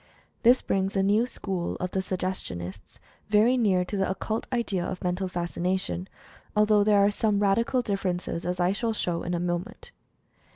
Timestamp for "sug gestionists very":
2.01-3.55